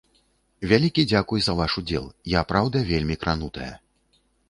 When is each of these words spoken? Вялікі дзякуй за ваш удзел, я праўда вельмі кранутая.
Вялікі 0.71 1.03
дзякуй 1.11 1.39
за 1.49 1.55
ваш 1.61 1.71
удзел, 1.83 2.09
я 2.39 2.45
праўда 2.55 2.85
вельмі 2.91 3.15
кранутая. 3.25 3.73